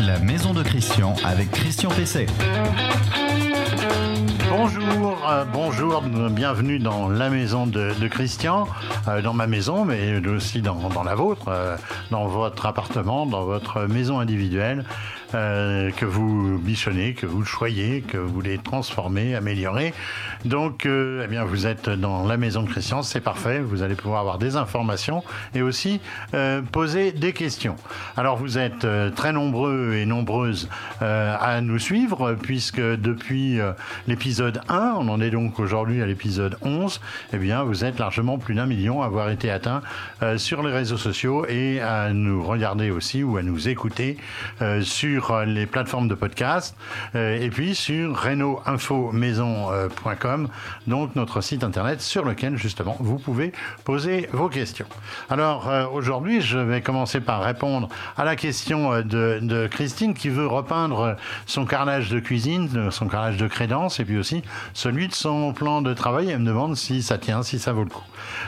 [0.00, 2.26] la maison de Christian avec Christian Pesset.
[4.48, 8.66] Bonjour, euh, bonjour, bienvenue dans la maison de, Christian,
[9.06, 11.76] euh, dans ma maison, mais aussi dans, la vôtre, euh,
[12.10, 14.84] dans votre appartement, dans votre maison individuelle.
[15.32, 19.92] Que vous bichonnez, que vous choyez, que vous voulez transformer, améliorer.
[20.46, 23.60] Donc, euh, eh bien, vous êtes dans la maison de Christian, c'est parfait.
[23.60, 25.22] Vous allez pouvoir avoir des informations
[25.54, 26.00] et aussi
[26.34, 27.76] euh, poser des questions.
[28.16, 30.68] Alors, vous êtes très nombreux et nombreuses
[31.00, 33.58] à nous suivre, puisque depuis
[34.06, 37.00] l'épisode 1, on en est donc aujourd'hui à l'épisode 11,
[37.32, 39.82] eh bien, vous êtes largement plus d'un million à avoir été atteint
[40.36, 44.16] sur les réseaux sociaux et à nous regarder aussi ou à nous écouter
[44.82, 46.74] sur euh, les plateformes de podcast
[47.14, 50.35] euh, et puis sur reno-info-maison.com,
[50.86, 53.52] donc notre site internet sur lequel justement vous pouvez
[53.84, 54.86] poser vos questions.
[55.30, 60.28] Alors euh, aujourd'hui, je vais commencer par répondre à la question de, de, Christine qui
[60.28, 61.16] veut repeindre
[61.46, 64.42] son carrelage de cuisine, son carrelage de crédence et puis aussi
[64.74, 66.30] celui de son plan de travail.
[66.30, 68.04] Elle me demande si ça tient, si ça vaut le coup.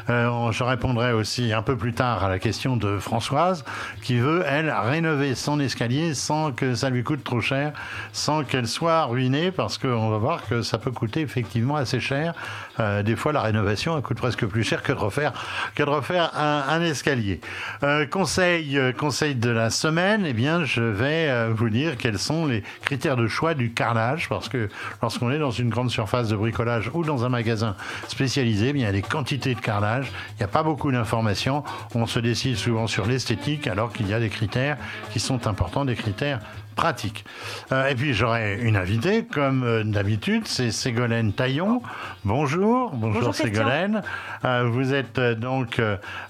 [0.09, 3.65] je répondrai aussi un peu plus tard à la question de Françoise
[4.03, 7.73] qui veut, elle, rénover son escalier sans que ça lui coûte trop cher
[8.12, 12.34] sans qu'elle soit ruinée parce qu'on va voir que ça peut coûter effectivement assez cher.
[12.81, 15.33] Euh, des fois, la rénovation coûte presque plus cher que de refaire,
[15.75, 17.41] que de refaire un, escalier.
[17.83, 22.47] Euh, conseil, euh, conseil de la semaine, eh bien, je vais vous dire quels sont
[22.47, 24.69] les critères de choix du carrelage parce que
[25.03, 27.75] lorsqu'on est dans une grande surface de bricolage ou dans un magasin
[28.06, 31.65] spécialisé, eh il y a des quantités de carrelage, il n'y a pas beaucoup d'informations,
[31.95, 34.77] on se décide souvent sur l'esthétique alors qu'il y a des critères
[35.12, 36.41] qui sont importants, des critères
[36.79, 37.25] pratique.
[37.73, 41.83] Euh, et puis j'aurai une invitée, comme euh, d'habitude, c'est Ségolène Taillon.
[42.25, 44.03] Bonjour, bonjour, Ségolène.
[44.45, 45.83] Euh, vous êtes donc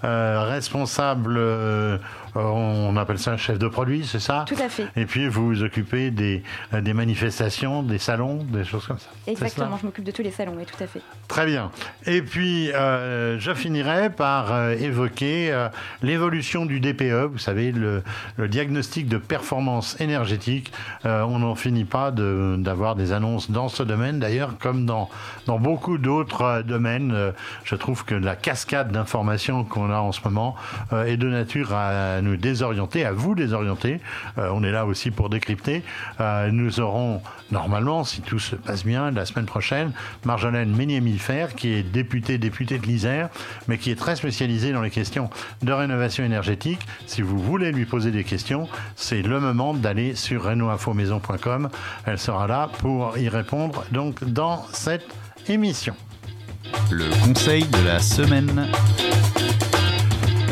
[0.02, 1.38] responsable
[2.34, 4.86] on appelle ça un chef de produit, c'est ça Tout à fait.
[4.96, 6.42] Et puis vous vous occupez des,
[6.74, 9.08] euh, des manifestations, des salons, des choses comme ça.
[9.26, 11.00] Exactement, je m'occupe de tous les salons, oui, tout à fait.
[11.26, 11.70] Très bien.
[12.06, 15.68] Et puis euh, je finirai par évoquer
[16.02, 18.02] l'évolution du DPE, vous savez, le,
[18.48, 20.72] diagnostic de performance énergétique.
[21.04, 25.08] on n'en finit pas d'avoir des annonces dans ce domaine, d'ailleurs, comme dans,
[25.46, 27.32] dans beaucoup d'autres domaines.
[27.64, 30.56] je trouve que la cascade d'informations qu'on a en ce moment
[30.92, 34.00] est de nature à nous désorienter, à vous désorienter.
[34.38, 35.82] Euh, on est là aussi pour décrypter.
[36.20, 39.92] Euh, nous aurons normalement, si tout se passe bien, la semaine prochaine,
[40.24, 43.28] Marjolaine Ménier-Milfer, qui est députée, députée de l'Isère,
[43.66, 45.30] mais qui est très spécialisée dans les questions
[45.62, 46.80] de rénovation énergétique.
[47.06, 51.68] Si vous voulez lui poser des questions, c'est le moment d'aller sur renoinfomaison.com.
[52.04, 55.06] Elle sera là pour y répondre donc dans cette
[55.48, 55.94] émission.
[56.90, 58.68] Le conseil de la semaine.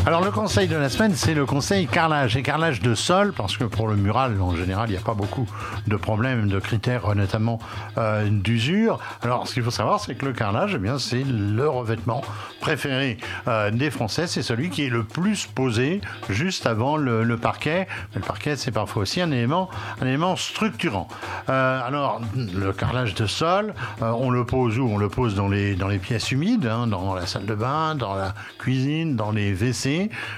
[0.07, 3.57] Alors le conseil de la semaine, c'est le conseil carrelage et carrelage de sol, parce
[3.57, 5.45] que pour le mural, en général, il n'y a pas beaucoup
[5.85, 7.59] de problèmes, de critères, notamment
[7.97, 8.99] euh, d'usure.
[9.21, 12.21] Alors ce qu'il faut savoir, c'est que le carrelage, eh bien, c'est le revêtement
[12.61, 13.17] préféré
[13.49, 14.27] euh, des Français.
[14.27, 17.85] C'est celui qui est le plus posé juste avant le, parquet.
[18.15, 19.69] le parquet, c'est parfois aussi un élément,
[19.99, 21.09] un élément structurant.
[21.49, 24.87] Euh, alors le carrelage de sol, on le pose où?
[24.87, 27.95] On le pose dans les, dans les pièces humides, hein, dans la salle de bain,
[27.95, 29.96] dans la cuisine, dans les WC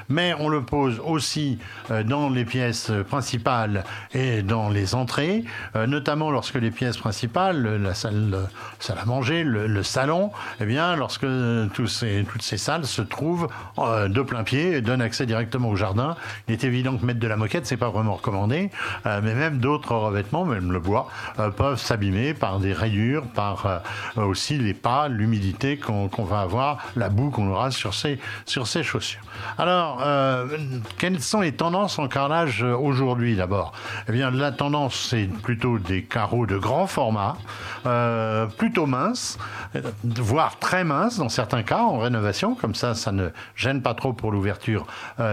[0.10, 1.60] mais on le pose aussi
[1.92, 3.84] euh, dans les pièces principales
[4.14, 5.44] et dans les entrées,
[5.76, 8.50] euh, notamment lorsque les pièces principales, la salle,
[8.80, 11.26] salle à manger, le, salon, eh bien, lorsque
[11.74, 13.48] toutes ces salles se trouvent
[13.78, 16.16] euh, de plein pied et donnent accès directement au jardin,
[16.48, 18.70] il est évident que mettre de la moquette, c'est pas vraiment recommandé,
[19.06, 21.10] mais même d'autres revêtements, même le bois,
[21.58, 23.82] peuvent s'abîmer par des rayures, par
[24.18, 28.84] aussi les pas, l'humidité qu'on va avoir, la boue qu'on aura sur ces, sur ces
[28.84, 29.22] chaussures.
[29.58, 30.46] Alors, euh,
[30.98, 33.74] quelles sont les tendances en carrelage euh, aujourd'hui d'abord?
[34.08, 37.36] Eh bien, la tendance, c'est plutôt des carreaux de grand format,
[37.86, 39.38] euh, plutôt minces,
[40.04, 44.14] voire très minces dans certains cas en rénovation, comme ça, ça ne gêne pas trop
[44.14, 44.86] pour l'ouverture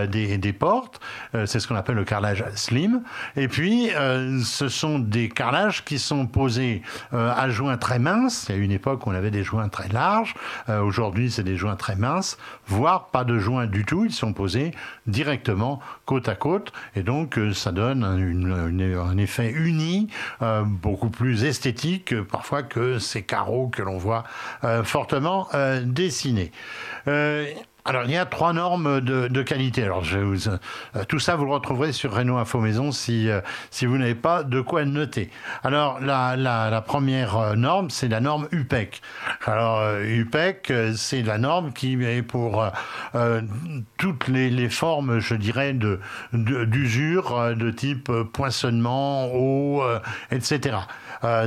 [0.08, 1.00] des, des, portes.
[1.32, 3.02] c'est ce qu'on appelle le carrelage slim.
[3.36, 3.90] Et puis,
[4.44, 6.82] ce sont des carrelages qui sont posés
[7.12, 8.46] à joints très minces.
[8.48, 10.34] Il y a une époque où on avait des joints très larges.
[10.68, 14.72] aujourd'hui, c'est des joints très minces, voire pas de joints du tout sont posés
[15.06, 20.08] directement côte à côte et donc euh, ça donne un effet uni,
[20.42, 24.24] euh, beaucoup plus esthétique parfois que ces carreaux que l'on voit
[24.64, 25.48] euh, fortement
[25.84, 26.52] dessinés.
[27.88, 29.84] Alors, il y a trois normes de, qualité.
[29.84, 30.48] Alors, euh,
[31.06, 33.40] tout ça, vous le retrouverez sur Renault Info Maison si, euh,
[33.70, 35.30] si vous n'avez pas de quoi noter.
[35.62, 39.00] Alors, la, la, première euh, norme, c'est la norme UPEC.
[39.44, 42.64] Alors, UPEC, c'est la norme qui est pour
[43.98, 45.72] toutes les, formes, je dirais,
[46.32, 49.84] d'usure de, type poinçonnement, eau,
[50.32, 50.78] etc.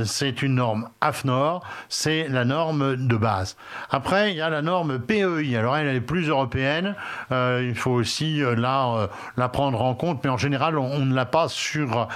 [0.04, 3.56] c'est une norme AFNOR, c'est la norme de base.
[3.90, 5.56] Après, il y a la norme PEI.
[5.56, 6.94] Alors, elle est plus européenne.
[7.32, 9.06] Euh, il faut aussi euh, là euh,
[9.36, 12.08] la prendre en compte, mais en général, on, ne l'a pas sur,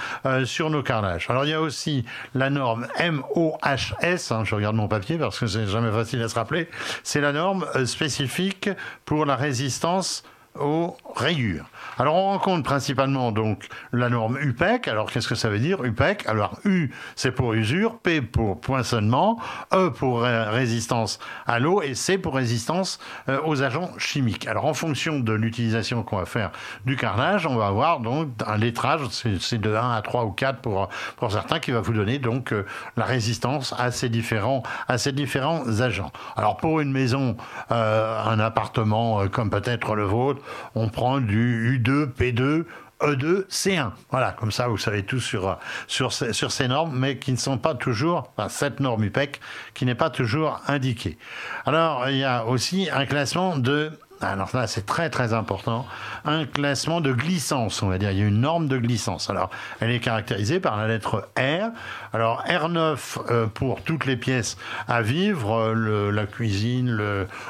[0.45, 1.27] sur nos carrelages.
[1.29, 5.47] Alors il y a aussi la norme MOHS, hein, je regarde mon papier parce que
[5.47, 6.69] c'est jamais facile à se rappeler,
[7.03, 8.69] c'est la norme spécifique
[9.05, 10.23] pour la résistance
[10.59, 11.65] aux rayures.
[11.97, 14.87] Alors on rencontre principalement donc la norme UPEC.
[14.87, 19.39] Alors qu'est-ce que ça veut dire UPEC Alors U c'est pour usure, P pour poinçonnement,
[19.73, 22.99] E pour résistance à l'eau et C pour résistance
[23.29, 24.47] euh, aux agents chimiques.
[24.47, 26.51] Alors en fonction de l'utilisation qu'on va faire
[26.85, 30.59] du carrelage, on va avoir donc un lettrage, c'est de 1 à 3 ou 4
[30.59, 32.65] pour, pour certains, qui va vous donner donc euh,
[32.97, 36.11] la résistance à ces différents, à ces différents agents.
[36.35, 37.37] Alors pour une maison,
[37.71, 40.41] euh, un appartement comme peut-être le vôtre,
[40.75, 42.65] on prend du U2, P2,
[43.01, 43.91] E2, C1.
[44.09, 45.57] Voilà, comme ça vous savez tout sur,
[45.87, 49.39] sur, sur ces normes, mais qui ne sont pas toujours, enfin, cette norme UPEC,
[49.73, 51.17] qui n'est pas toujours indiquée.
[51.65, 55.85] Alors, il y a aussi un classement de alors là, c'est très très important,
[56.23, 58.11] un classement de glissance, on va dire.
[58.11, 59.29] Il y a une norme de glissance.
[59.29, 61.71] Alors, elle est caractérisée par la lettre R.
[62.13, 62.97] Alors, R9
[63.29, 64.57] euh, pour toutes les pièces
[64.87, 66.97] à vivre, le, la cuisine,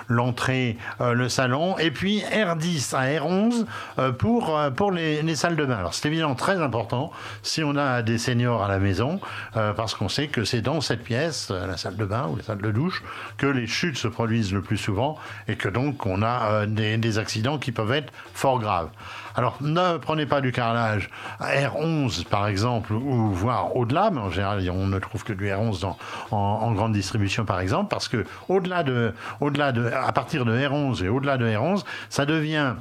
[0.07, 1.77] l'entrée, le, le, salon.
[1.77, 3.65] Et puis R10 à R11
[3.99, 5.77] euh, pour, euh, pour les, les, salles de bain.
[5.77, 7.11] Alors, c'est évidemment très important
[7.43, 9.19] si on a des seniors à la maison,
[9.53, 12.61] parce qu'on sait que c'est dans cette pièce, la salle de bain ou la salle
[12.61, 13.03] de douche,
[13.37, 15.17] que les chutes se produisent le plus souvent
[15.47, 18.89] et que donc on a des, accidents qui peuvent être fort graves.
[19.35, 21.09] Alors ne prenez pas du carrelage
[21.39, 25.85] R11 par exemple, ou voire au-delà, mais en général on ne trouve que du R11
[26.31, 31.03] en, grande distribution par exemple, parce que au-delà de, au-delà de, à partir de R11
[31.03, 32.75] et au-delà de R11, ça devient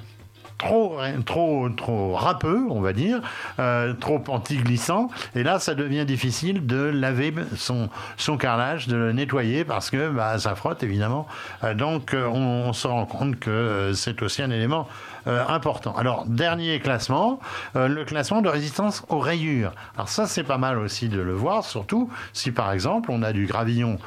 [0.64, 3.20] trop, trop, trop râpeux, on va dire,
[3.58, 5.08] euh, trop anti-glissant.
[5.34, 10.08] Et là, ça devient difficile de laver son, son carrelage, de le nettoyer parce que
[10.11, 11.26] bah, ça frotte évidemment.
[11.62, 14.88] Euh, donc, euh, on, se rend compte que c'est aussi un élément
[15.26, 15.94] important.
[15.96, 17.40] Alors, dernier classement,
[17.74, 19.72] le classement de résistance aux rayures.
[19.96, 23.32] Alors ça, c'est pas mal aussi de le voir, surtout si par exemple on a
[23.32, 23.98] du gravillon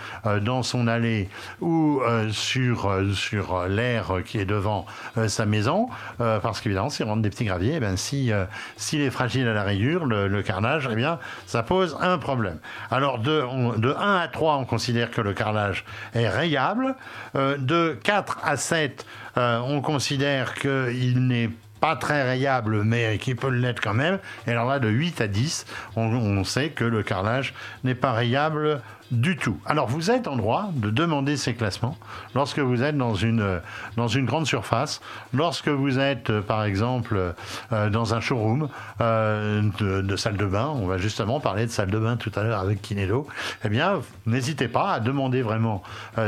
[0.42, 1.30] dans son allée
[1.62, 4.86] ou sur, sur l'air qui est devant
[5.28, 8.46] sa maison parce qu'évidemment, s'il rentre des petits graviers, eh ben, si, euh,
[8.78, 12.58] s'il est fragile à la rayure, le, carrelage, eh bien, ça pose un problème.
[12.92, 13.44] Alors, de,
[13.78, 15.84] de 1 à 3, on considère que le carrelage
[16.14, 16.96] est rayable.
[17.36, 19.06] Euh, de 4 à 7,
[19.38, 21.50] euh, on considère qu'il n'est
[21.80, 24.20] pas très rayable, mais qui peut l'être quand même.
[24.48, 27.54] Et alors là, de 8 à 10, on, on sait que le carrelage
[27.84, 28.82] n'est pas rayable
[29.12, 29.58] du tout.
[29.66, 31.98] Alors vous êtes en droit de demander ces classements
[32.36, 33.62] lorsque vous êtes dans une,
[33.96, 35.02] dans une grande surface,
[35.34, 37.34] lorsque vous êtes euh, par exemple
[37.72, 38.70] euh, dans un showroom
[39.02, 42.44] euh, de, salle de bain, on va justement parler de salle de bain tout à
[42.44, 43.28] l'heure avec Kinedo,
[43.64, 45.84] eh bien n'hésitez pas à demander vraiment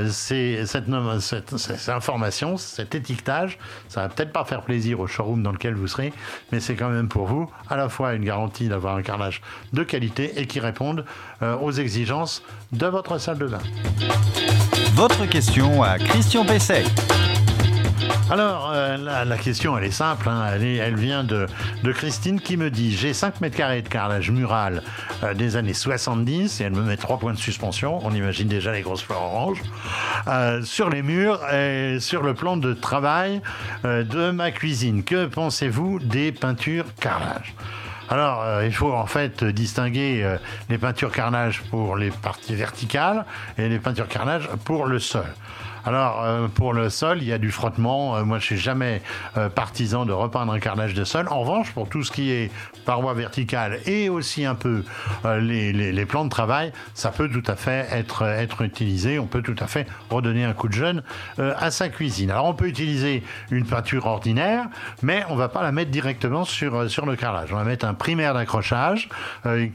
[0.10, 0.90] ces, cette,
[1.90, 3.58] information, cet étiquetage.
[3.88, 6.14] Ça va peut-être pas faire plaisir au showroom dans lequel vous serez,
[6.52, 9.42] mais c'est quand même pour vous à la fois une garantie d'avoir un carrelage
[9.74, 11.06] de qualité et qui réponde
[11.42, 13.60] aux exigences de votre salle de bain.
[14.94, 16.84] Votre question à Christian Pesset.
[18.32, 20.30] Alors, euh, la, question, elle est simple.
[20.30, 20.44] Hein.
[20.54, 21.48] elle, elle, vient de,
[21.84, 24.84] de, Christine qui me dit J'ai 5 mètres carrés de carrelage mural
[25.24, 28.00] euh, des années 70 et elle me met 3 points de suspension.
[28.04, 29.64] On imagine déjà les grosses fleurs oranges.
[30.28, 33.42] Euh, sur les murs et sur le plan de travail
[33.84, 35.04] de ma cuisine.
[35.04, 37.56] Que pensez-vous des peintures carrelage?
[38.10, 40.38] Alors, euh, il faut en fait distinguer euh,
[40.70, 43.24] les peintures carnage pour les parties verticales
[43.58, 45.26] et les peintures carnage pour le sol.
[45.90, 48.16] Alors, euh, pour le sol, il y a du frottement.
[48.16, 49.02] Euh, moi, je suis jamais
[49.38, 51.26] euh, partisan de repeindre un carrelage de sol.
[51.32, 52.52] En revanche, pour tout ce qui est
[52.86, 54.84] paroi verticale et aussi un peu
[55.26, 59.18] les, les, plans de travail, ça peut tout à fait être, être utilisé.
[59.18, 61.04] On peut tout à fait redonner un coup de jeune
[61.38, 62.32] à sa cuisine.
[62.32, 64.66] Alors, on peut utiliser une peinture ordinaire,
[65.02, 67.50] mais on va pas la mettre directement sur, sur le carrelage.
[67.52, 69.10] On va mettre un primaire d'accrochage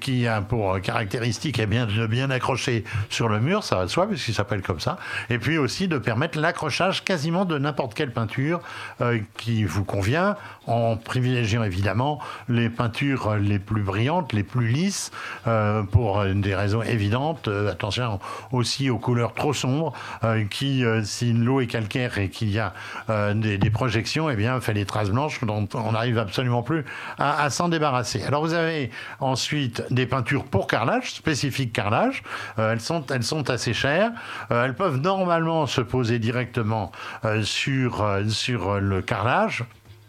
[0.00, 3.90] qui a pour caractéristique eh bien, de bien accrocher sur le mur, ça va de
[3.90, 4.96] soi, puisqu'il s'appelle comme ça.
[5.30, 8.60] Et puis aussi de permettre l'accrochage quasiment de n'importe quelle peinture
[9.00, 15.10] euh, qui vous convient, en privilégiant évidemment les peintures les plus brillantes, les plus lisses,
[15.46, 17.48] euh, pour des raisons évidentes.
[17.48, 18.20] Euh, attention
[18.52, 19.92] aussi aux couleurs trop sombres,
[20.50, 22.72] qui, si l'eau est calcaire et qu'il y a
[23.34, 26.84] des, projections, eh bien, fait des traces blanches dont on n'arrive absolument plus
[27.18, 28.22] à, s'en débarrasser.
[28.24, 32.22] Alors vous avez ensuite des peintures pour carrelage, spécifiques carrelage.
[32.58, 34.12] elles, sont, elles sont assez chères.
[34.50, 36.92] elles peuvent normalement se poser directement
[37.42, 39.64] sur, sur le carrelage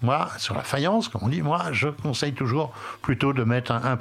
[0.06, 3.98] moi, sur la faïence, comme on dit, moi, je conseille toujours plutôt de mettre un,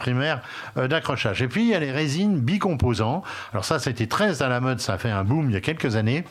[0.76, 1.42] euh, d'accrochage.
[1.42, 3.22] Et puis, il y a les résines bicomposants.
[3.52, 5.60] Alors ça, c'était très à la mode, ça a fait un boom il y a
[5.60, 6.24] quelques années.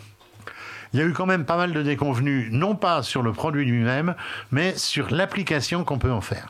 [0.93, 3.65] Il y a eu quand même pas mal de déconvenus, non pas sur le produit
[3.65, 4.13] lui-même,
[4.51, 6.49] mais sur l'application qu'on peut en faire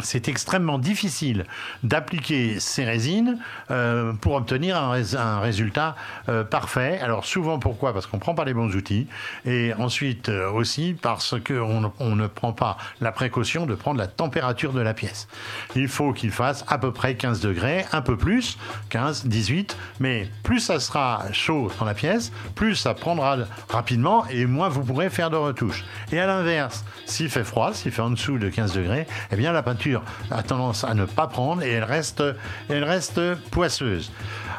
[0.00, 1.44] c'est extrêmement difficile
[1.82, 3.38] d'appliquer ces résines
[3.70, 5.96] euh, pour obtenir un, résultat
[6.28, 7.00] euh, parfait.
[7.00, 7.92] Alors souvent pourquoi?
[7.92, 9.08] Parce qu'on ne prend pas les bons outils
[9.44, 14.06] et ensuite euh, aussi parce qu'on on ne prend pas la précaution de prendre la
[14.06, 15.26] température de la pièce.
[15.74, 18.56] Il faut qu'il fasse à peu près 15 degrés, un peu plus,
[18.90, 23.38] 15, 18, mais plus ça sera chaud dans la pièce, plus ça prendra
[23.68, 25.84] rapidement et moins vous pourrez faire de retouches.
[26.12, 29.52] Et à l'inverse, s'il fait froid, s'il fait en dessous de 15 degrés, eh bien
[29.52, 29.87] la peinture
[30.30, 32.22] a tendance à ne pas prendre et elle reste,
[32.68, 34.10] elle reste poisseuse.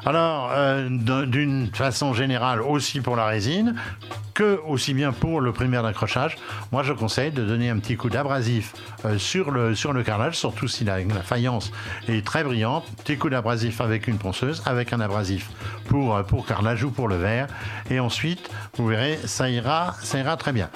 [0.06, 0.88] Alors, euh,
[1.26, 3.76] d'une façon générale, aussi pour la résine,
[4.34, 6.38] que aussi bien pour le primaire d'accrochage,
[6.72, 10.38] moi je conseille de donner un petit coup d'abrasif euh, sur, le, sur le carrelage,
[10.38, 11.72] surtout si la, faïence
[12.08, 12.86] est très brillante.
[13.04, 15.50] Petit coup d'abrasif avec une ponceuse, avec un abrasif
[15.88, 17.48] pour, euh, pour carrelage ou pour le verre.
[17.90, 20.70] Et ensuite, vous verrez, ça ira, ça ira très bien.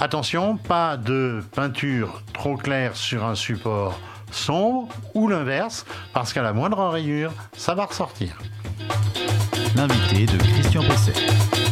[0.00, 3.98] Attention, pas de peinture trop claire sur un support
[4.30, 8.38] sombre ou l'inverse, parce qu'à la moindre rayure, ça va ressortir.
[9.76, 11.67] L'invité de Christian Pesset.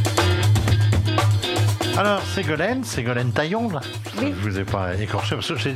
[1.99, 3.81] Alors, Ségolène, Ségolène Taillon, là.
[4.19, 4.35] Oui.
[4.37, 5.71] Je vous ai pas écorché, parce que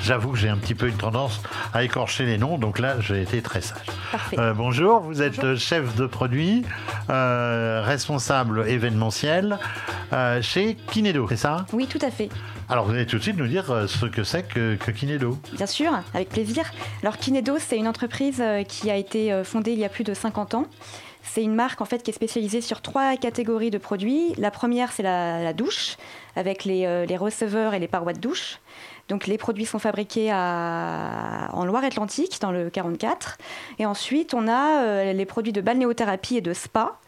[0.00, 1.40] j'avoue que j'ai un petit peu une tendance
[1.74, 3.86] à écorcher les noms, donc là, j'ai été très sage.
[4.12, 4.38] Parfait.
[4.38, 6.64] Euh, bonjour, vous êtes chef de produit,
[7.10, 9.58] euh, responsable événementiel
[10.12, 11.66] euh, chez Kinedo, c'est ça?
[11.72, 12.28] Oui, tout à fait.
[12.68, 15.36] Alors, vous allez tout de suite nous dire ce que c'est que, que, Kinedo.
[15.52, 16.64] Bien sûr, avec plaisir.
[17.02, 20.54] Alors, Kinedo, c'est une entreprise qui a été fondée il y a plus de 50
[20.54, 20.66] ans
[21.32, 24.32] c'est une marque en fait qui est spécialisée sur trois catégories de produits.
[24.38, 25.96] La première, c'est la, douche,
[26.36, 28.60] avec euh, les, receveurs et les parois de douche.
[29.08, 33.38] Donc les produits sont fabriqués en Loire-Atlantique, dans le 44.
[33.78, 36.98] Et ensuite, on a euh, les produits de balnéothérapie et de spa,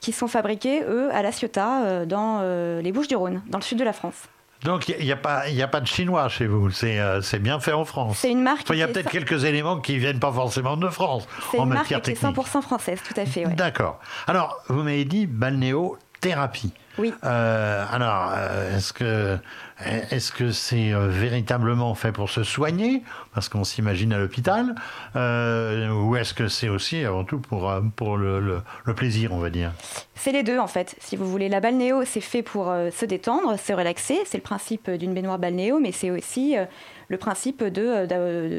[0.00, 2.42] qui sont fabriqués, eux, à La Ciotat, euh, dans
[2.80, 4.28] les Bouches-du-Rhône, dans le sud de la France.
[4.64, 7.72] Donc il n'y a, pas, a pas de chinois chez vous, euh, c'est bien fait
[7.72, 8.16] en France.
[8.18, 8.66] C'est une marque.
[8.70, 12.00] Il y a peut-être quelques éléments qui ne viennent pas forcément de France en matière
[12.00, 12.18] technique.
[12.18, 13.44] C'est une marque 100% française, tout à fait.
[13.54, 14.00] D'accord.
[14.26, 16.72] Alors, vous m'avez dit balnéothérapie.
[16.96, 17.12] Oui.
[17.24, 19.38] Euh, alors, euh, est-ce que
[19.80, 23.02] est-ce que c'est euh, véritablement fait pour se soigner,
[23.34, 24.74] parce qu'on s'imagine à l'hôpital,
[25.14, 28.62] ou est-ce que c'est aussi avant tout pour, pour le,
[28.94, 29.72] plaisir, on va dire?
[30.14, 30.94] C'est les deux en fait.
[31.00, 34.20] Si vous voulez, la balnéo, c'est fait pour se détendre, se relaxer.
[34.24, 36.54] C'est le principe d'une baignoire balnéo, mais c'est aussi
[37.08, 38.06] le principe de,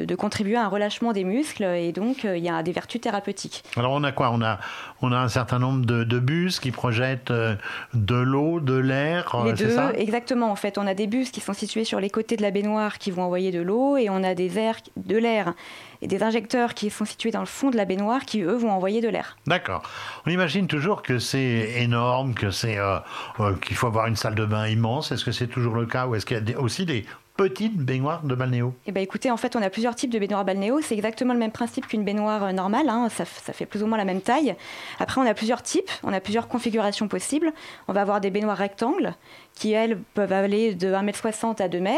[0.04, 3.64] de, contribuer à un relâchement des muscles et donc il y a des vertus thérapeutiques.
[3.76, 4.30] Alors on a quoi?
[4.32, 4.58] On a,
[5.02, 9.52] on a un certain nombre de, de bus qui projettent de l'eau, de l'air Les
[9.54, 10.50] deux, exactement.
[10.50, 12.98] En fait, on a des bus qui sont situés sur les côtés de la baignoire
[12.98, 15.54] qui vont envoyer de l'eau et on a des airs, de l'air
[16.02, 18.70] et des injecteurs qui sont situés dans le fond de la baignoire qui, eux, vont
[18.70, 19.36] envoyer de l'air.
[19.46, 19.82] D'accord.
[20.26, 22.98] On imagine toujours que c'est énorme, que c'est euh,
[23.40, 25.12] euh, qu'il faut avoir une salle de bain immense.
[25.12, 27.06] Est-ce que c'est toujours le cas ou est-ce qu'il y a aussi des
[27.36, 30.44] petite baignoire de balnéo Eh ben écoutez, en fait, on a plusieurs types de baignoires
[30.44, 30.80] balnéo.
[30.82, 32.88] C'est exactement le même principe qu'une baignoire euh, normale.
[32.88, 33.08] Hein.
[33.10, 34.54] Ça, fait plus ou moins la même taille.
[34.98, 37.52] Après, on a plusieurs types, on a plusieurs configurations possibles.
[37.88, 39.14] On va avoir des baignoires rectangles
[39.54, 41.88] qui, elles, peuvent aller de 1m60 à 2 m.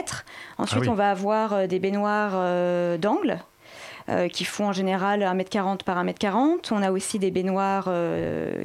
[0.59, 3.39] Ensuite, ah on va avoir euh, des baignoires euh, d'angle.
[4.33, 6.69] qui font en général 1m40 par 1m40.
[6.71, 7.91] On a aussi des baignoires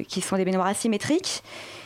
[0.08, 1.42] qui sont des baignoires asymétriques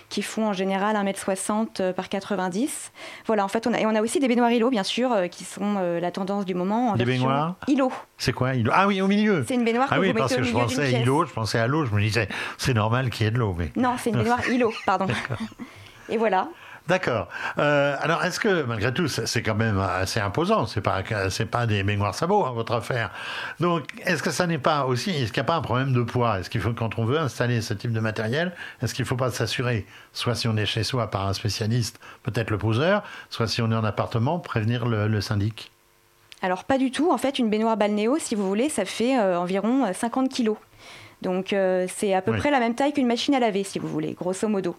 [0.09, 2.93] qui font en général 1m60 euh, par 90.
[3.27, 5.27] Voilà, en fait, on a, et on a aussi des baignoires îlots, bien sûr, euh,
[5.27, 6.91] qui sont euh, la tendance du moment.
[6.91, 7.93] En des baignoires îlots.
[8.17, 8.73] C'est quoi îlot?
[8.75, 9.45] Ah oui, au milieu.
[9.47, 11.85] C'est une baignoire ah oui, parce que je pensais à îlot, je pensais à l'eau,
[11.85, 13.55] je me disais, c'est normal qu'il y ait de l'eau.
[13.57, 13.71] Mais...
[13.77, 15.07] Non, c'est une baignoire îlot, pardon.
[16.09, 16.49] et voilà.
[16.89, 17.29] D'accord.
[17.59, 21.67] Euh, alors, est-ce que, malgré tout, c'est quand même assez imposant C'est pas, c'est pas
[21.67, 23.11] des mémoires sabots, hein, votre affaire.
[23.61, 26.03] Donc, est-ce que ça n'est pas aussi, est-ce qu'il n'y a pas un problème de
[26.03, 26.41] poids?
[26.41, 29.17] Est-ce qu'il faut, quand on veut installer ce type de matériel, est-ce qu'il ne faut
[29.17, 33.49] pas s'assurer, soit si on est chez soi par un spécialiste, peut-être le poseur, soit
[33.49, 35.71] si on est en appartement, prévenir le, syndic?
[36.41, 37.11] Alors, pas du tout.
[37.11, 40.57] En fait, une baignoire balnéo, si vous voulez, ça fait euh, environ 50 kilos.
[41.23, 43.89] Donc, euh, c'est à peu près la même taille qu'une machine à laver, si vous
[43.89, 44.77] voulez, grosso modo.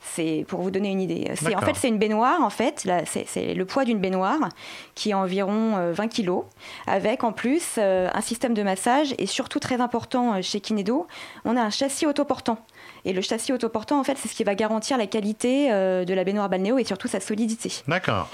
[0.00, 1.30] C'est pour vous donner une idée.
[1.34, 2.86] C'est en fait c'est une baignoire en fait.
[3.06, 4.38] C'est le poids d'une baignoire
[4.94, 6.42] qui est environ euh, 20 kg,
[6.86, 11.06] avec en plus euh, un système de massage et surtout très important euh, chez Kinedo,
[11.44, 12.58] on a un châssis autoportant.
[13.04, 16.14] Et le châssis autoportant en fait c'est ce qui va garantir la qualité euh, de
[16.14, 17.72] la baignoire balnéo et surtout sa solidité.
[17.88, 18.28] D'accord.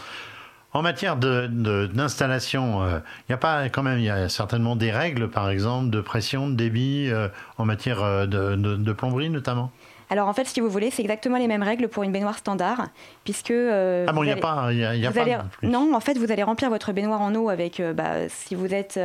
[0.75, 4.29] En matière de- de- d'installation, euh, il n'y a pas quand même, il y a
[4.31, 9.29] certainement des règles, par exemple, de pression, de débit, euh, en matière euh, de, plomberie
[9.29, 9.71] notamment?
[10.09, 12.89] Alors en fait, si vous voulez, c'est exactement les mêmes règles pour une baignoire standard,
[13.25, 15.69] puisque euh, Ah bon, il n'y a pas, il y a, y pas allez- plus.
[15.69, 18.99] non, en fait, vous allez remplir votre baignoire en eau avec, bah, si vous êtes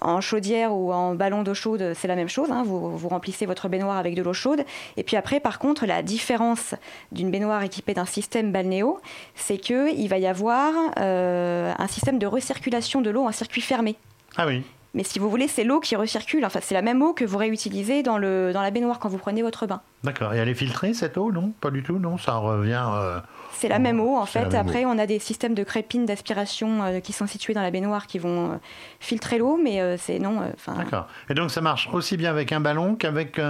[0.00, 2.50] en chaudière ou en ballon d'eau chaude, c'est la même chose.
[2.50, 4.64] hein, vous, remplissez votre baignoire avec de l'eau chaude.
[4.96, 6.74] Et puis après, par contre, la différence
[7.12, 9.00] d'une baignoire équipée d'un système balnéo,
[9.34, 13.96] c'est qu'il va y avoir euh, un système de recirculation de l'eau en circuit fermé.
[14.36, 14.62] Ah oui.
[14.94, 16.44] Mais si vous voulez, c'est l'eau qui recircule.
[16.44, 19.18] Enfin, c'est la même eau que vous réutilisez dans, le, dans la baignoire quand vous
[19.18, 19.80] prenez votre bain.
[20.04, 20.34] D'accord.
[20.34, 21.98] Et elle est filtrée cette eau Non, pas du tout.
[21.98, 22.84] Non, ça revient.
[22.92, 23.18] euh,
[23.54, 24.54] C'est la même eau en fait.
[24.54, 28.06] Après, on a des systèmes de crépines d'aspiration euh, qui sont situés dans la baignoire
[28.06, 28.54] qui vont euh,
[29.00, 30.42] filtrer l'eau, mais c'est non.
[30.76, 31.08] D'accord.
[31.30, 33.40] Et donc ça marche aussi bien avec un ballon qu'avec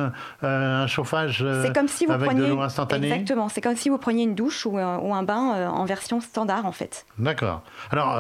[0.43, 3.09] un, chauffage c'est comme si vous avec preniez de l'eau instantanée?
[3.11, 3.49] exactement.
[3.49, 6.67] C'est comme si vous preniez une douche ou, un- ou un bain en version standard
[6.67, 7.05] en fait.
[7.19, 7.63] D'accord.
[7.91, 8.17] Alors,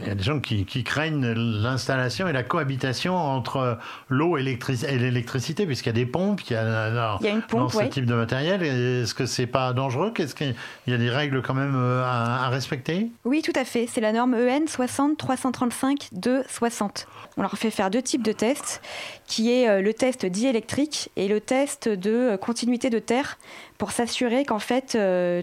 [0.00, 4.42] il y a des gens qui, qui craignent l'installation et la cohabitation entre l'eau et
[4.42, 7.32] l'électric- et l'électricité, puisqu'il y a des pompes, il y a, alors, Il y a
[7.32, 7.88] une dans ce ouais.
[7.88, 8.62] type de matériel.
[8.62, 10.12] Est-ce que c'est pas dangereux?
[10.14, 10.54] Qu'est-ce qu'il
[10.86, 13.08] y a des règles quand même euh, à, à respecter?
[13.24, 13.86] Oui, tout à fait.
[13.90, 17.06] C'est la norme EN 60 335 2 60.
[17.36, 18.82] On leur fait faire deux types de tests,
[19.26, 23.38] qui est euh, le test diélectrique et le test de euh, continuité de terre,
[23.78, 24.96] pour s'assurer qu'en fait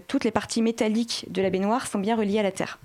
[0.08, 2.78] toutes les parties métalliques de la baignoire sont bien reliées à la terre.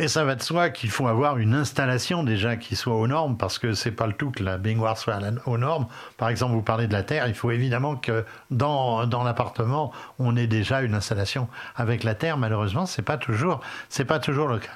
[0.00, 3.36] Et ça va de soi qu'il faut avoir une installation déjà qui soit aux normes,
[3.36, 5.86] parce que c'est pas le tout que la baignoire soit aux normes.
[6.18, 10.36] Par exemple, vous parlez de la terre, il faut évidemment que dans, dans l'appartement, on
[10.36, 12.36] ait déjà une installation avec la terre.
[12.38, 14.70] Malheureusement, c'est pas toujours, c'est pas toujours le cas.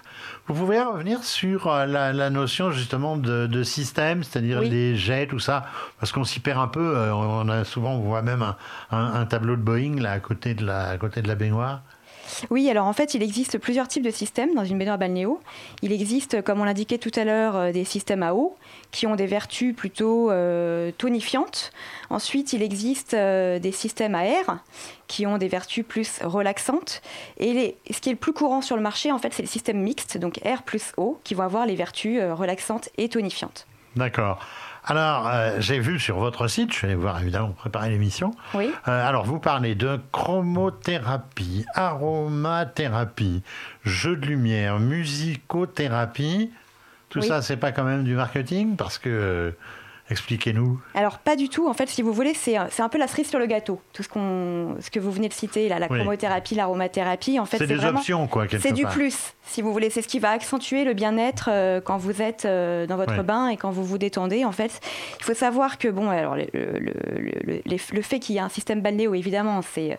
[0.48, 4.70] Vous pouvez revenir sur euh, la, la notion justement de, de système, c'est-à-dire Oui.
[4.70, 5.64] les jets, tout ça,
[6.00, 6.96] parce qu'on s'y perd un peu.
[6.96, 8.56] euh, On a souvent, on voit même un,
[8.90, 11.82] un- un tableau de Boeing là à côté de la, à côté de la baignoire.
[12.50, 15.40] Oui, alors en fait, il existe plusieurs types de systèmes dans une baignoire balnéo.
[15.82, 18.56] Il existe, comme on l'indiquait tout à l'heure, euh, des systèmes à eau
[18.90, 21.72] qui ont des vertus plutôt euh, tonifiantes.
[22.10, 24.58] Ensuite, il existe euh, des systèmes à air
[25.08, 27.02] qui ont des vertus plus relaxantes.
[27.38, 29.48] Et les- ce qui est le plus courant sur le marché, en fait, c'est le
[29.48, 33.66] système mixte, donc air plus eau, qui vont avoir les vertus relaxantes et tonifiantes.
[33.96, 34.38] D'accord.
[34.84, 38.32] Alors, euh, j'ai vu sur votre site, je allé voir évidemment préparer l'émission.
[38.54, 38.72] Oui.
[38.88, 43.42] Euh, alors, vous parlez de chromothérapie, aromathérapie,
[43.84, 46.50] jeu de lumière, musicothérapie.
[47.10, 47.28] Tout Oui.
[47.28, 49.54] ça, c'est pas quand même du marketing Parce que.
[50.12, 50.80] Expliquez-nous.
[50.94, 51.66] Alors pas du tout.
[51.68, 53.80] En fait, si vous voulez, c'est un peu la cerise sur le gâteau.
[53.92, 55.98] Tout ce qu'on, ce que vous venez de citer, là, la Oui.
[55.98, 59.90] chromothérapie, l'aromathérapie, en fait, c'est des vraiment options, quoi, C'est du plus, si vous voulez.
[59.90, 63.48] C'est ce qui va accentuer le bien-être euh, quand vous êtes euh, dans votre bain
[63.48, 64.44] et quand vous vous détendez.
[64.44, 64.80] En fait,
[65.18, 66.92] il faut savoir que bon, alors le, le- le-
[67.44, 69.98] le- les- le fait qu'il y ait un système balnéo, évidemment, c'est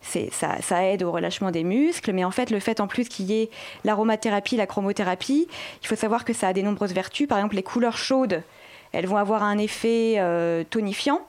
[0.00, 3.08] c'est- ça, ça aide au relâchement des muscles, mais en fait, le fait en plus
[3.08, 3.50] qu'il y ait
[3.84, 5.48] l'aromathérapie, la chromothérapie,
[5.82, 7.26] il faut savoir que ça a des nombreuses vertus.
[7.26, 8.42] Par exemple, les couleurs chaudes,
[8.92, 11.20] elles vont avoir un effet euh, tonifiant,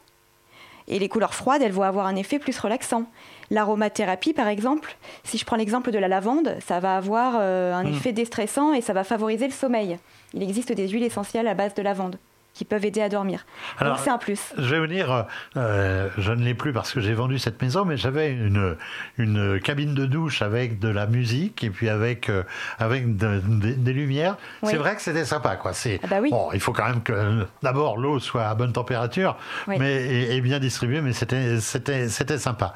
[0.87, 3.03] et les couleurs froides, elles vont avoir un effet plus relaxant.
[3.51, 7.83] L'aromathérapie, par exemple, si je prends l'exemple de la lavande, ça va avoir euh, un
[7.83, 7.93] Mm.
[7.93, 9.97] effet déstressant et ça va favoriser le sommeil.
[10.33, 12.17] Il existe des huiles essentielles à base de lavande
[12.53, 13.45] qui peuvent aider à dormir.
[13.77, 14.53] Alors, c'est un plus.
[14.57, 17.85] Je vais vous dire, euh, je ne l'ai plus parce que j'ai vendu cette maison,
[17.85, 18.75] mais j'avais une,
[19.17, 22.43] une cabine de douche avec de la musique et puis avec, euh,
[22.77, 24.35] avec de- de- des lumières.
[24.61, 24.71] Oui.
[24.71, 25.55] C'est vrai que c'était sympa.
[25.55, 25.71] Quoi.
[25.73, 26.31] C'est, Ah bah oui.
[26.31, 29.77] bon, il faut quand même que euh, d'abord l'eau soit à bonne température Oui.
[29.79, 32.73] mais, et, et bien distribuée, mais c'était, c'était, c'était sympa.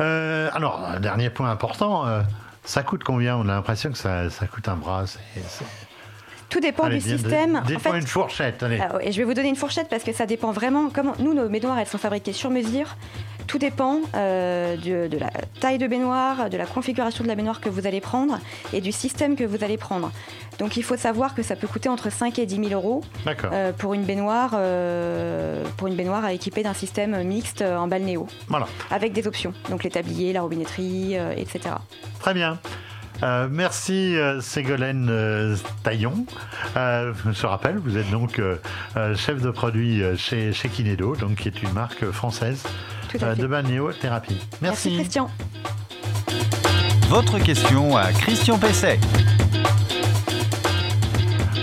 [0.00, 2.04] Euh, alors, dernier point important.
[2.64, 3.36] ça coûte combien?
[3.36, 5.06] On a l'impression que ça, ça coûte un bras.
[5.06, 5.64] c'est- c'est-
[6.52, 7.56] Tout dépend Allez, du système.
[7.56, 8.62] En Dites-moi fait, une fourchette.
[8.62, 8.78] Allez.
[8.78, 10.90] Ah, et je vais vous donner une fourchette parce que ça dépend vraiment.
[11.18, 12.94] Nous, nos baignoires, elles sont fabriquées sur mesure.
[13.46, 17.60] Tout dépend euh, de, de la taille de baignoire, de la configuration de la baignoire
[17.60, 18.38] que vous allez prendre
[18.74, 20.12] et du système que vous allez prendre.
[20.58, 23.02] Donc il faut savoir que ça peut coûter entre 5 et 10 000 euros
[23.52, 28.26] euh, pour une baignoire, euh, pour une baignoire à équiper d'un système mixte en balnéo,
[28.48, 28.68] Voilà.
[28.90, 29.54] avec des options.
[29.70, 31.60] Donc les tabliers, la robinetterie, euh, etc.
[32.20, 32.58] Très bien.
[33.22, 36.26] Euh, merci euh, Ségolène euh, Taillon.
[36.76, 38.40] Euh, je rappelle, vous êtes donc
[39.16, 42.64] chef de produit chez, chez Kinedo, donc qui est une marque française
[43.22, 44.38] euh, de balnéothérapie.
[44.60, 44.96] Merci Merci.
[44.96, 45.30] Christian.
[47.08, 48.98] Votre question à Christian Pesset.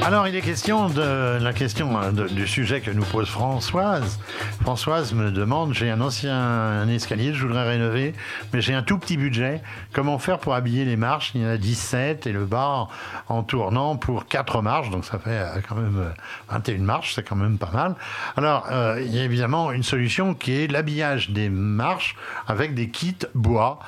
[0.02, 4.18] Alors, il est question de la question hein, du sujet que nous pose Françoise.
[4.62, 8.14] Françoise me demande j'ai un ancien escalier, je voudrais rénover,
[8.54, 9.62] mais j'ai un tout petit budget.
[9.94, 11.32] Comment faire pour habiller les marches?
[11.36, 12.90] Il y en a 17 et le bar
[13.28, 16.14] en tournant pour 4 marches, donc ça fait euh, quand même
[16.50, 17.96] 21 euh, marches, c'est quand même pas mal.
[18.38, 22.16] Alors, euh, il y a évidemment une solution qui est l'habillage des marches
[22.48, 23.80] avec des kits bois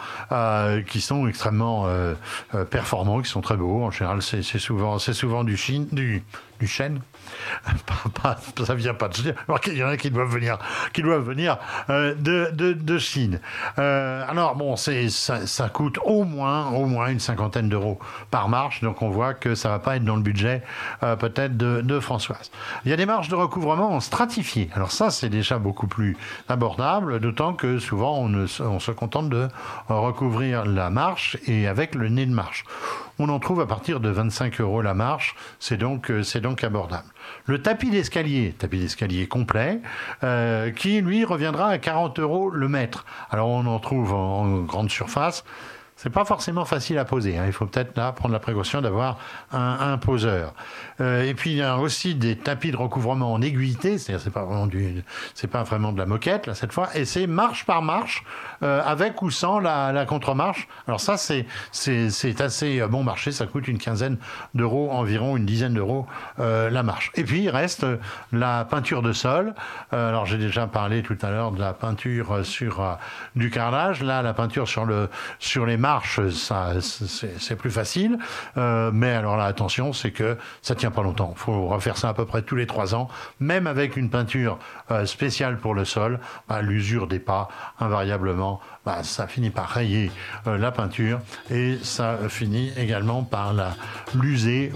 [0.87, 1.87] qui sont extrêmement
[2.69, 3.83] performants, qui sont très beaux.
[3.83, 7.01] En général, c'est souvent, souvent du chine du chêne
[8.65, 9.35] ça vient pas de Chine.
[9.67, 10.57] il y en a qui doivent venir,
[10.93, 11.57] qui doivent venir
[11.89, 13.39] euh, de, de, Chine.
[13.79, 18.81] Euh, alors bon, ça, coûte au moins, au moins une cinquantaine d'euros par marche.
[18.81, 20.61] Donc on voit que ça va pas être dans le budget
[21.03, 22.51] euh, peut-être de, de, Françoise.
[22.85, 24.69] Il y a des marches de recouvrement stratifiées.
[24.73, 26.17] Alors ça, c'est déjà beaucoup plus
[26.49, 29.47] abordable, d'autant que souvent on, on se contente de
[29.87, 32.65] recouvrir la marche et avec le nez de marche.
[33.23, 35.35] On en trouve à partir de 25 euros la marche.
[35.59, 37.05] C'est donc, c'est donc abordable.
[37.45, 39.79] Le tapis d'escalier, tapis d'escalier complet,
[40.23, 43.05] euh, qui lui reviendra à 40 euros le mètre.
[43.29, 45.43] Alors on en trouve en grande surface.
[46.01, 47.37] C'est pas forcément facile à poser.
[47.37, 47.43] Hein.
[47.45, 49.19] Il faut peut-être là prendre la précaution d'avoir
[49.51, 50.55] un, poseur.
[50.99, 54.33] Euh, et puis il y a aussi des tapis de recouvrement en aiguïté, c'est-à-dire c'est
[54.33, 55.03] pas vraiment du,
[55.35, 58.23] c'est pas vraiment de la moquette là cette fois, et c'est marche par marche
[58.63, 60.67] euh, avec ou sans la, contre-marche.
[60.87, 64.17] Alors ça c'est c'est assez bon marché, ça coûte une quinzaine
[64.55, 66.07] d'euros environ, une dizaine d'euros
[66.39, 67.11] euh, la marche.
[67.13, 67.85] Et puis il reste
[68.31, 69.53] la peinture de sol.
[69.91, 72.97] alors j'ai déjà parlé tout à l'heure de la peinture sur
[73.35, 74.01] du carrelage.
[74.01, 75.90] Là la peinture sur le sur les marches
[76.31, 78.17] ça, c'est plus facile.
[78.57, 81.33] Euh, mais alors là, attention, c'est que ça tient pas longtemps.
[81.35, 83.07] Faut refaire ça à peu près tous les trois ans.
[83.39, 84.57] Même avec une peinture
[84.91, 87.49] euh, spéciale pour le sol, bah, l'usure des pas,
[87.79, 90.11] invariablement, bah, ça finit par rayer
[90.47, 93.53] euh, la peinture et ça finit également par
[94.15, 94.71] l'user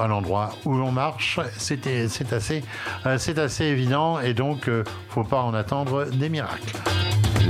[0.00, 1.40] à l'endroit où l'on marche.
[1.56, 1.86] C'est
[2.32, 2.62] assez,
[3.18, 4.70] c'est assez évident et donc
[5.08, 6.76] faut pas en attendre des miracles.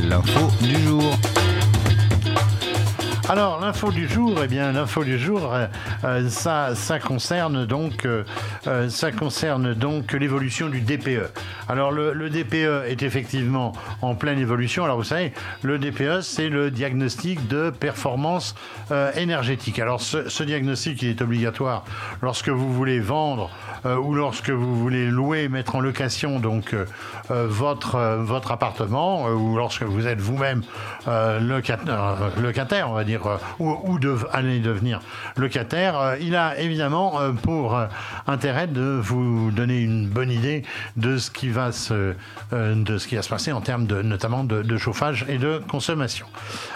[0.09, 1.17] L'info du jour.
[3.31, 5.67] Alors l'info du jour, eh bien l'info du jour, euh,
[6.03, 8.25] euh, ça, ça concerne donc, euh,
[8.89, 11.31] ça concerne donc l'évolution du DPE.
[11.69, 13.71] Alors le, DPE est effectivement
[14.03, 14.83] en pleine évolution.
[14.83, 18.57] Alors vous savez, le DPE c'est le diagnostic de performance
[19.15, 19.79] énergétique.
[19.79, 21.85] Alors ce, diagnostic il est obligatoire
[22.23, 23.49] lorsque vous voulez vendre
[23.85, 26.75] ou lorsque vous voulez louer, mettre en location donc
[27.29, 30.63] votre votre appartement ou lorsque vous êtes vous-même
[31.07, 35.01] locataire, on va dire euh, ou, de, aller devenir
[35.37, 37.79] locataire, euh, il a évidemment euh, pour
[38.27, 40.65] intérêt de vous donner une bonne idée
[40.97, 42.15] de ce qui va se,
[42.53, 46.27] de ce qui va se passer en termes de, notamment de, chauffage et de consommation.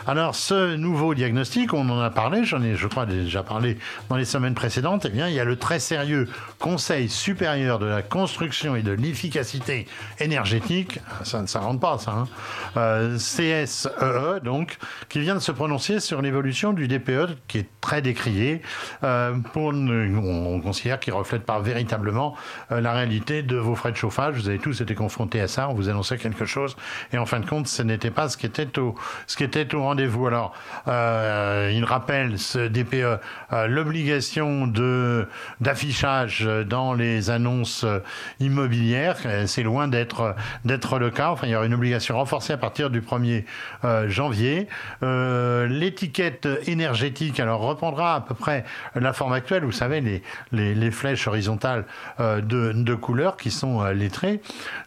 [0.07, 3.79] Alors, ce nouveau diagnostic, on en a parlé, j'en ai, je crois, déjà parlé
[4.09, 6.29] dans les semaines précédentes, eh bien, il y a le très sérieux
[6.59, 9.87] Conseil supérieur de la construction et de l'efficacité
[10.19, 14.79] énergétique, ça ne s'invente pas, ça, hein, CSEE, e, donc,
[15.09, 18.61] qui vient de se prononcer sur les l'évolution du DPE qui est très décrié,
[19.05, 22.35] euh, pour on considère qu'il reflète pas véritablement
[22.73, 24.35] euh, la réalité de vos frais de chauffage.
[24.35, 26.77] Vous avez tous été confrontés à ça, on vous annonçait quelque chose,
[27.13, 28.97] et en fin de compte, ce n'était pas ce qui était au,
[29.29, 30.27] ce qui était au rendez-vous.
[30.27, 30.55] Alors,
[30.89, 33.21] euh, il rappelle ce DPE
[33.69, 35.29] l'obligation de
[35.61, 37.87] d'affichage dans les annonces
[38.41, 39.19] immobilières.
[39.47, 40.35] C'est loin d'être
[40.65, 41.31] d'être le cas.
[41.31, 43.45] Enfin, il y aura une obligation renforcée à partir du 1er
[44.09, 44.67] janvier.
[45.03, 50.23] L'étiquette énergétique, alors reprendra à peu près la forme actuelle, vous savez, les,
[50.75, 51.85] les, flèches horizontales
[52.21, 54.41] euh, de, de couleurs qui sont euh, lettrées,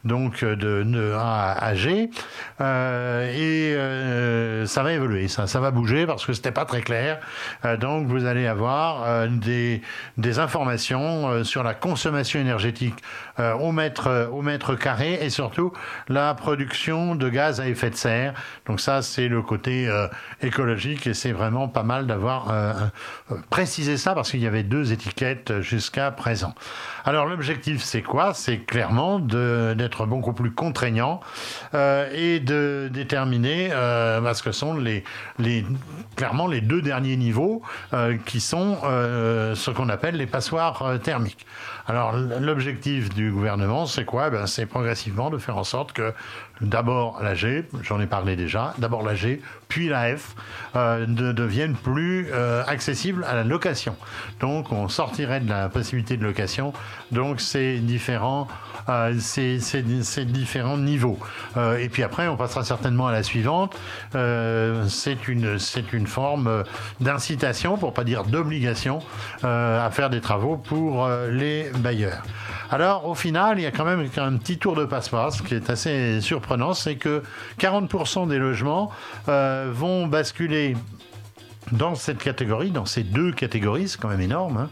[0.03, 2.09] donc euh, de, A à G,
[2.59, 3.75] et
[4.65, 7.19] ça va évoluer, ça, ça va bouger parce que c'était pas très clair.
[7.79, 9.81] donc vous allez avoir des,
[10.17, 12.95] des informations sur la consommation énergétique
[13.39, 15.71] au mètre au mètre carré et surtout
[16.07, 18.33] la production de gaz à effet de serre.
[18.65, 19.89] Donc ça c'est le côté
[20.41, 22.73] écologique et c'est vraiment pas mal d'avoir euh,
[23.31, 26.53] euh, précisé ça parce qu'il y avait deux étiquettes jusqu'à présent.
[27.03, 28.33] Alors l'objectif c'est quoi?
[28.33, 31.19] C'est clairement d'être beaucoup plus contraignant
[31.73, 35.03] euh, et de déterminer euh, ce que sont les,
[35.39, 35.65] les,
[36.15, 37.61] clairement les deux derniers niveaux
[38.25, 41.45] qui sont ce qu'on appelle les passoires thermiques.
[41.87, 44.29] Alors l'objectif du gouvernement c'est quoi?
[44.29, 46.13] Ben, C'est progressivement de faire en sorte que
[46.61, 50.35] d'abord la G, j'en ai parlé déjà, d'abord la G, puis la F,
[50.75, 52.27] euh, deviennent plus
[52.67, 53.95] accessibles à la location.
[54.39, 56.73] Donc on sortirait de la possibilité de location.
[57.11, 58.47] Donc c'est différent
[59.19, 59.59] ces,
[60.25, 61.19] différents niveaux.
[61.77, 63.77] et puis après, on passera certainement à la suivante.
[64.13, 65.57] c'est une,
[65.93, 66.63] une forme
[67.01, 68.99] d'incitation, pour pas dire d'obligation,
[69.43, 72.23] à faire des travaux pour les bailleurs.
[72.69, 75.69] Alors, au final, il y a quand même un petit tour de passe-passe qui est
[75.69, 77.23] assez surprenant, c'est que
[77.59, 78.91] 40% des logements
[79.29, 80.75] euh, vont basculer
[81.71, 84.57] dans cette catégorie, dans ces deux catégories, c'est quand même énorme.
[84.57, 84.69] Hein.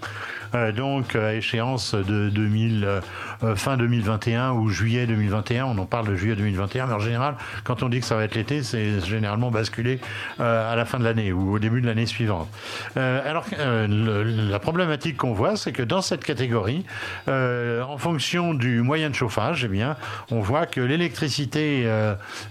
[0.53, 6.07] Euh, donc à échéance de 2000, euh, fin 2021 ou juillet 2021, on en parle
[6.07, 9.03] de juillet 2021, mais en général, quand on dit que ça va être l'été, c'est
[9.05, 9.99] généralement basculé
[10.39, 12.47] euh, à la fin de l'année ou au début de l'année suivante.
[12.95, 16.85] alors la problématique qu'on voit, c'est que dans cette catégorie,
[17.27, 19.95] en fonction du moyen de chauffage, eh bien,
[20.31, 21.87] on voit que l'électricité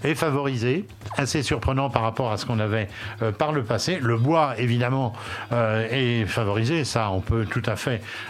[0.02, 2.88] est favorisée, assez surprenant par rapport à ce qu'on avait
[3.38, 3.98] par le passé.
[4.00, 5.12] Le bois, évidemment,
[5.52, 7.83] est favorisé, ça on peut tout à fait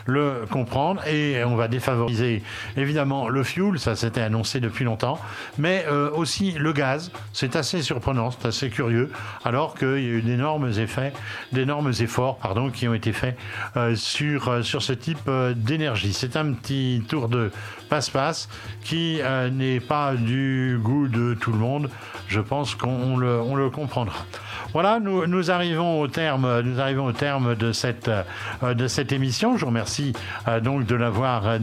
[0.07, 2.43] le comprendre et on va défavoriser
[2.77, 5.19] évidemment le fuel, ça s'était annoncé depuis longtemps,
[5.59, 7.11] mais euh, aussi le gaz.
[7.33, 9.11] C'est assez surprenant, c'est assez curieux,
[9.45, 11.13] alors qu'il y a eu d'énormes effets,
[11.53, 13.37] d'énormes efforts pardon, qui ont été faits
[13.77, 16.13] euh, sur, euh, sur ce type d'énergie.
[16.13, 17.51] C'est un petit tour de
[17.89, 18.49] passe-passe
[18.83, 19.21] qui
[19.53, 21.91] n'est pas du goût de tout le monde.
[22.29, 24.15] Je pense qu'on le, on le comprendra.
[24.75, 28.11] Voilà, nous, nous, arrivons au terme, nous arrivons au terme de cette,
[28.61, 29.57] de cette émission.
[29.57, 30.15] Je vous remercie
[30.49, 31.61] euh, donc de l'avoir euh,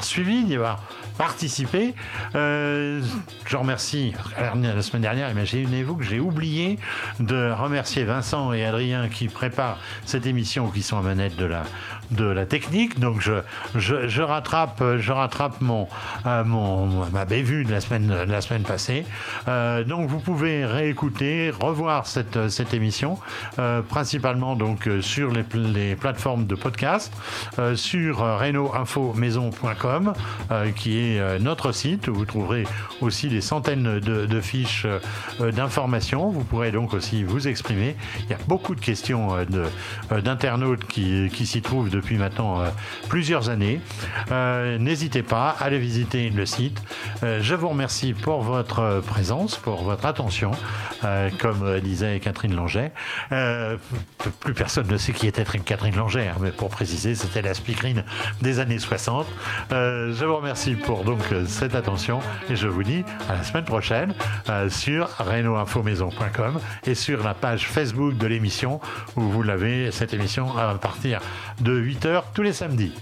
[0.00, 0.82] suivi, d'y avoir
[1.18, 1.94] participé.
[2.34, 3.02] Euh,
[3.44, 6.78] je remercie, la semaine dernière, imaginez-vous que j'ai oublié
[7.20, 11.64] de remercier Vincent et Adrien qui préparent cette émission, qui sont à manette de la,
[12.10, 13.00] de la technique.
[13.00, 13.34] Donc je,
[13.74, 15.88] je, rattrape, je rattrape mon,
[16.24, 19.04] mon, ma bévue de la semaine, de la semaine passée.
[19.46, 23.18] donc vous pouvez réécouter, revoir cette, cette émission,
[23.88, 27.12] principalement donc sur les, plateformes de podcast
[27.58, 30.12] euh, sur euh, reno-info-maison.com
[30.50, 32.64] euh, qui est notre site où vous trouverez
[33.00, 34.86] aussi des centaines de, fiches
[35.40, 36.30] d'informations.
[36.30, 37.96] Vous pourrez donc aussi vous exprimer.
[38.24, 39.28] Il y a beaucoup de questions
[40.10, 42.62] d'internautes qui, qui s'y trouvent depuis maintenant
[43.08, 43.80] plusieurs années.
[44.30, 46.82] N'hésitez pas à aller visiter le site.
[47.22, 50.50] je vous remercie pour votre présence, pour votre attention.
[51.38, 52.90] comme disait Catherine Langer,
[54.40, 58.04] plus personne ne sait qui était Catherine Langer, hein, mais pour préciser, c'était la speakerine
[58.42, 59.26] des années 60.
[59.72, 63.64] Euh, je vous remercie pour donc cette attention et je vous dis à la semaine
[63.64, 64.14] prochaine
[64.48, 68.80] euh, sur renoinfomaison.com et sur la page Facebook de l'émission
[69.16, 71.20] où vous l'avez, cette émission à partir
[71.60, 72.92] de 8h tous les samedis.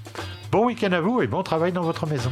[0.50, 2.30] Bon week-end à vous et bon travail dans votre maison.